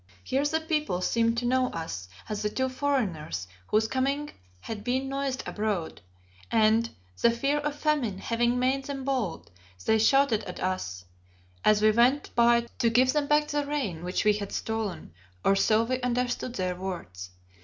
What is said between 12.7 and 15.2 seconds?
to give them back the rain which we had stolen,